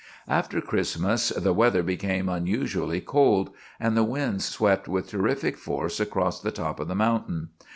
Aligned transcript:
After 0.27 0.61
Christmas 0.61 1.29
the 1.29 1.53
weather 1.53 1.83
became 1.83 2.27
unusually 2.27 3.01
cold, 3.01 3.51
and 3.79 3.95
the 3.95 4.03
winds 4.03 4.45
swept 4.45 4.87
with 4.87 5.09
terrific 5.09 5.55
force 5.57 5.99
across 5.99 6.41
the 6.41 6.49
top 6.49 6.79
of 6.79 6.87
the 6.87 6.95
mountain. 6.95 7.49